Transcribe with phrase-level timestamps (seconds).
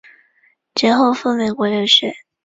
[0.73, 2.11] 其后赴美国留学。